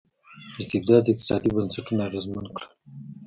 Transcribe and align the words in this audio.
استبداد 0.61 1.03
اقتصادي 1.09 1.49
بنسټونه 1.55 2.01
اغېزمن 2.09 2.45
کړل. 2.55 2.65